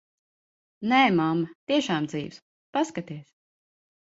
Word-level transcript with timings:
Nē, 0.93 1.01
mamma, 1.19 1.51
tiešām 1.73 2.09
dzīvs. 2.15 2.41
Paskaties. 2.79 3.33